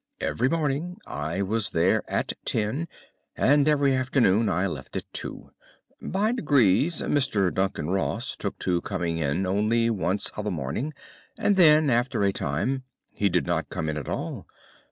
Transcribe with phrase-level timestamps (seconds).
[0.19, 2.87] Every morning I was there at ten,
[3.37, 5.51] and every afternoon I left at two.
[6.01, 7.53] By degrees Mr.
[7.53, 10.95] Duncan Ross took to coming in only once of a morning,
[11.37, 12.81] and then, after a time,
[13.13, 14.47] he did not come in at all.